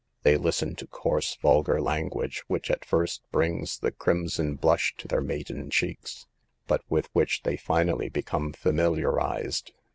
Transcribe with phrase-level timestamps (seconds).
[0.23, 5.21] They listen to coarse, vulgar language, which at first brings the crimson blush to their
[5.21, 6.25] maiden cheeks,
[6.65, 9.73] but with which they finally become familiarized.